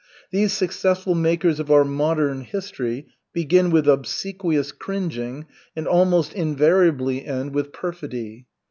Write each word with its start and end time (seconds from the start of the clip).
These 0.31 0.51
successful 0.53 1.13
makers 1.13 1.59
of 1.59 1.69
our 1.69 1.85
modern 1.85 2.41
history 2.41 3.05
begin 3.33 3.69
with 3.69 3.87
obsequious 3.87 4.71
cringing, 4.71 5.45
and 5.75 5.87
almost 5.87 6.33
invariably 6.33 7.23
end 7.23 7.53
with 7.53 7.71
perfidy. 7.71 8.47